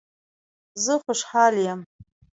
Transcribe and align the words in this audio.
زه 0.83 0.93
خوشحال 1.03 1.53
یم 1.67 1.79